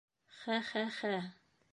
[0.37, 1.15] Хә-хә-хә!